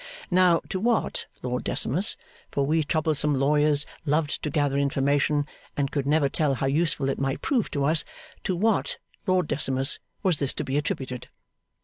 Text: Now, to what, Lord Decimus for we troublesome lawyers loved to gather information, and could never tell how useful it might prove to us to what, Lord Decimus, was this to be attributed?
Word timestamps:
Now, 0.31 0.61
to 0.69 0.79
what, 0.79 1.27
Lord 1.43 1.63
Decimus 1.63 2.17
for 2.49 2.65
we 2.65 2.83
troublesome 2.83 3.35
lawyers 3.35 3.85
loved 4.03 4.41
to 4.41 4.49
gather 4.49 4.75
information, 4.77 5.45
and 5.77 5.91
could 5.91 6.07
never 6.07 6.27
tell 6.27 6.55
how 6.55 6.65
useful 6.65 7.07
it 7.07 7.19
might 7.19 7.43
prove 7.43 7.69
to 7.69 7.85
us 7.85 8.03
to 8.45 8.55
what, 8.55 8.97
Lord 9.27 9.47
Decimus, 9.47 9.99
was 10.23 10.39
this 10.39 10.55
to 10.55 10.63
be 10.63 10.75
attributed? 10.75 11.29